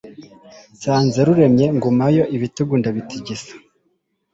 nsanze 0.73 1.19
ruremye 1.27 1.65
ngumayo 1.77 2.23
ibitugu 2.35 2.73
ndabitigisa 2.81 3.53